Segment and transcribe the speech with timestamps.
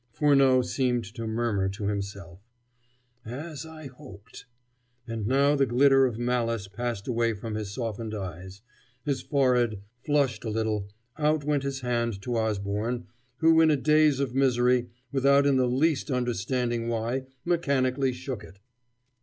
[0.11, 2.39] Furneaux seemed to murmur to himself:
[3.23, 4.45] "As I hoped!"
[5.07, 8.63] And now the glitter of malice passed away from his softened eyes,
[9.05, 13.09] his forehead flushed a little, out went his hand to Osborne,
[13.41, 18.57] who, in a daze of misery, without in the least understanding why, mechanically shook it.